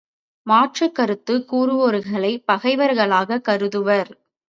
[0.47, 4.11] மாற்றுக் கருத்துக் கூறுவோர்களைப் பகைவர்களாகக் கருதுவர்.